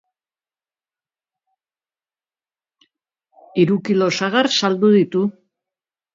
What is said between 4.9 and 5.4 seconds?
ditu.